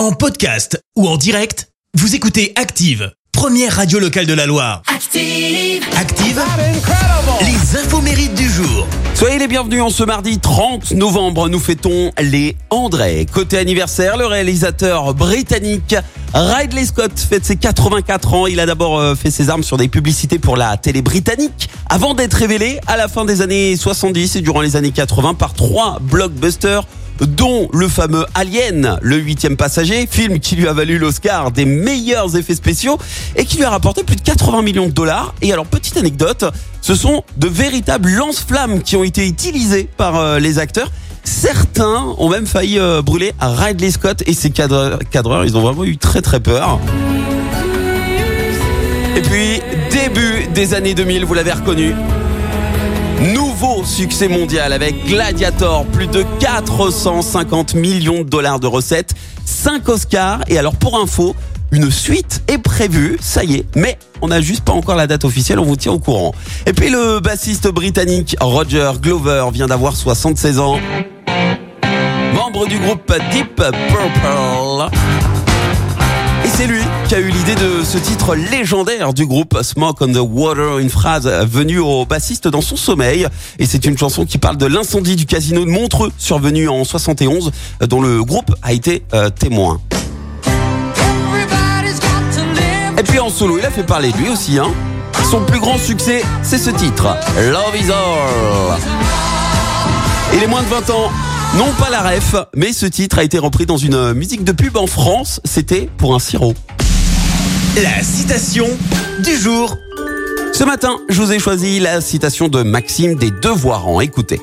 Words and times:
En 0.00 0.12
podcast 0.12 0.82
ou 0.96 1.06
en 1.06 1.18
direct, 1.18 1.68
vous 1.92 2.14
écoutez 2.14 2.54
Active, 2.56 3.12
première 3.32 3.76
radio 3.76 3.98
locale 3.98 4.24
de 4.24 4.32
la 4.32 4.46
Loire. 4.46 4.80
Active. 4.86 5.84
Active, 5.94 6.40
les 7.42 7.78
infos 7.78 8.00
mérites 8.00 8.34
du 8.34 8.48
jour. 8.48 8.86
Soyez 9.12 9.38
les 9.38 9.46
bienvenus 9.46 9.82
en 9.82 9.90
ce 9.90 10.02
mardi 10.02 10.38
30 10.38 10.92
novembre. 10.92 11.50
Nous 11.50 11.58
fêtons 11.58 12.12
les 12.18 12.56
André. 12.70 13.26
Côté 13.30 13.58
anniversaire, 13.58 14.16
le 14.16 14.24
réalisateur 14.24 15.12
britannique 15.12 15.94
Ridley 16.32 16.86
Scott 16.86 17.12
fête 17.18 17.44
ses 17.44 17.56
84 17.56 18.32
ans. 18.32 18.46
Il 18.46 18.58
a 18.60 18.64
d'abord 18.64 18.98
euh, 18.98 19.14
fait 19.14 19.30
ses 19.30 19.50
armes 19.50 19.62
sur 19.62 19.76
des 19.76 19.88
publicités 19.88 20.38
pour 20.38 20.56
la 20.56 20.78
télé 20.78 21.02
britannique 21.02 21.68
avant 21.90 22.14
d'être 22.14 22.32
révélé 22.32 22.80
à 22.86 22.96
la 22.96 23.06
fin 23.06 23.26
des 23.26 23.42
années 23.42 23.76
70 23.76 24.36
et 24.36 24.40
durant 24.40 24.62
les 24.62 24.76
années 24.76 24.92
80 24.92 25.34
par 25.34 25.52
trois 25.52 25.98
blockbusters 26.00 26.84
dont 27.20 27.68
le 27.72 27.88
fameux 27.88 28.24
Alien, 28.34 28.98
le 29.02 29.16
huitième 29.16 29.56
passager, 29.56 30.06
film 30.10 30.38
qui 30.40 30.56
lui 30.56 30.66
a 30.68 30.72
valu 30.72 30.98
l'Oscar 30.98 31.50
des 31.50 31.64
meilleurs 31.64 32.36
effets 32.36 32.54
spéciaux 32.54 32.98
et 33.36 33.44
qui 33.44 33.56
lui 33.58 33.64
a 33.64 33.70
rapporté 33.70 34.02
plus 34.04 34.16
de 34.16 34.22
80 34.22 34.62
millions 34.62 34.86
de 34.86 34.92
dollars. 34.92 35.34
Et 35.42 35.52
alors, 35.52 35.66
petite 35.66 35.96
anecdote, 35.96 36.44
ce 36.80 36.94
sont 36.94 37.22
de 37.36 37.48
véritables 37.48 38.10
lance-flammes 38.10 38.82
qui 38.82 38.96
ont 38.96 39.04
été 39.04 39.26
utilisées 39.26 39.88
par 39.96 40.16
euh, 40.16 40.38
les 40.38 40.58
acteurs. 40.58 40.90
Certains 41.24 42.14
ont 42.18 42.28
même 42.30 42.46
failli 42.46 42.78
euh, 42.78 43.02
brûler 43.02 43.32
Ridley 43.40 43.90
Scott 43.90 44.22
et 44.26 44.32
ses 44.32 44.50
cadre- 44.50 44.98
cadreurs, 45.10 45.44
ils 45.44 45.56
ont 45.56 45.60
vraiment 45.60 45.84
eu 45.84 45.96
très 45.98 46.22
très 46.22 46.40
peur. 46.40 46.80
Et 49.16 49.20
puis, 49.22 49.60
début 49.90 50.46
des 50.54 50.72
années 50.74 50.94
2000, 50.94 51.24
vous 51.24 51.34
l'avez 51.34 51.52
reconnu, 51.52 51.94
Nouveau 53.20 53.84
succès 53.84 54.28
mondial 54.28 54.72
avec 54.72 55.04
Gladiator, 55.04 55.84
plus 55.84 56.06
de 56.06 56.24
450 56.38 57.74
millions 57.74 58.20
de 58.20 58.28
dollars 58.28 58.60
de 58.60 58.66
recettes, 58.66 59.12
5 59.44 59.86
Oscars 59.90 60.40
et 60.48 60.58
alors 60.58 60.74
pour 60.74 60.98
info, 60.98 61.36
une 61.70 61.90
suite 61.90 62.42
est 62.48 62.56
prévue, 62.56 63.18
ça 63.20 63.44
y 63.44 63.56
est, 63.56 63.66
mais 63.76 63.98
on 64.22 64.28
n'a 64.28 64.40
juste 64.40 64.64
pas 64.64 64.72
encore 64.72 64.96
la 64.96 65.06
date 65.06 65.26
officielle, 65.26 65.58
on 65.58 65.64
vous 65.64 65.76
tient 65.76 65.92
au 65.92 65.98
courant. 65.98 66.32
Et 66.64 66.72
puis 66.72 66.88
le 66.88 67.20
bassiste 67.20 67.68
britannique 67.68 68.36
Roger 68.40 68.92
Glover 69.02 69.48
vient 69.52 69.66
d'avoir 69.66 69.96
76 69.96 70.58
ans. 70.58 70.78
Membre 72.34 72.68
du 72.68 72.78
groupe 72.78 73.12
Deep 73.32 73.54
Purple. 73.54 74.90
Qui 77.10 77.16
a 77.16 77.18
eu 77.18 77.30
l'idée 77.30 77.56
de 77.56 77.82
ce 77.82 77.98
titre 77.98 78.36
légendaire 78.36 79.12
du 79.12 79.26
groupe 79.26 79.60
Smoke 79.62 80.04
on 80.04 80.12
the 80.12 80.20
Water, 80.22 80.78
une 80.78 80.90
phrase 80.90 81.26
venue 81.26 81.80
au 81.80 82.06
bassiste 82.06 82.46
dans 82.46 82.60
son 82.60 82.76
sommeil. 82.76 83.26
Et 83.58 83.66
c'est 83.66 83.84
une 83.84 83.98
chanson 83.98 84.24
qui 84.24 84.38
parle 84.38 84.56
de 84.56 84.66
l'incendie 84.66 85.16
du 85.16 85.26
casino 85.26 85.64
de 85.64 85.70
Montreux, 85.70 86.12
survenu 86.18 86.68
en 86.68 86.84
71, 86.84 87.50
dont 87.88 88.00
le 88.00 88.22
groupe 88.22 88.54
a 88.62 88.72
été 88.72 89.02
euh, 89.12 89.28
témoin. 89.28 89.80
Et 92.96 93.02
puis 93.02 93.18
en 93.18 93.28
solo, 93.28 93.58
il 93.58 93.66
a 93.66 93.72
fait 93.72 93.82
parler 93.82 94.12
de 94.12 94.16
lui 94.16 94.28
aussi. 94.28 94.60
Hein. 94.60 94.70
Son 95.28 95.40
plus 95.40 95.58
grand 95.58 95.78
succès, 95.78 96.22
c'est 96.44 96.58
ce 96.58 96.70
titre, 96.70 97.16
Love 97.36 97.76
is 97.76 97.90
All. 97.90 98.78
Et 100.32 100.38
les 100.38 100.46
moins 100.46 100.62
de 100.62 100.68
20 100.68 100.90
ans 100.90 101.10
n'ont 101.58 101.72
pas 101.76 101.90
la 101.90 102.02
ref, 102.02 102.36
mais 102.54 102.72
ce 102.72 102.86
titre 102.86 103.18
a 103.18 103.24
été 103.24 103.40
repris 103.40 103.66
dans 103.66 103.78
une 103.78 104.12
musique 104.12 104.44
de 104.44 104.52
pub 104.52 104.76
en 104.76 104.86
France. 104.86 105.40
C'était 105.44 105.90
pour 105.98 106.14
un 106.14 106.20
sirop. 106.20 106.54
La 107.76 108.02
citation 108.02 108.66
du 109.20 109.36
jour. 109.36 109.78
Ce 110.52 110.64
matin, 110.64 111.00
je 111.08 111.22
vous 111.22 111.32
ai 111.32 111.38
choisi 111.38 111.78
la 111.78 112.00
citation 112.00 112.48
de 112.48 112.62
Maxime 112.62 113.14
des 113.14 113.30
Devoirants. 113.30 114.00
Écoutez. 114.00 114.40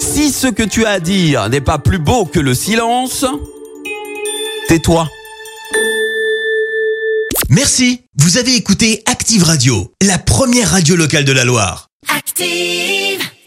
Si 0.00 0.30
ce 0.30 0.46
que 0.46 0.62
tu 0.62 0.84
as 0.84 0.90
à 0.90 1.00
dire 1.00 1.48
n'est 1.48 1.60
pas 1.60 1.78
plus 1.78 1.98
beau 1.98 2.26
que 2.26 2.38
le 2.38 2.54
silence, 2.54 3.24
tais-toi. 4.68 5.08
Merci, 7.48 8.02
vous 8.16 8.38
avez 8.38 8.54
écouté 8.54 9.02
Active 9.06 9.42
Radio, 9.42 9.92
la 10.00 10.18
première 10.18 10.70
radio 10.70 10.94
locale 10.94 11.24
de 11.24 11.32
la 11.32 11.44
Loire. 11.44 11.88
Active. 12.16 13.07